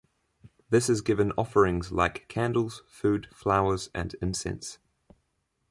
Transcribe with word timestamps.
This 0.71 0.89
is 0.89 1.01
given 1.01 1.31
offerings 1.37 1.91
like 1.91 2.27
candles, 2.27 2.81
food, 2.87 3.27
flowers, 3.31 3.91
and 3.93 4.15
incense. 4.19 4.79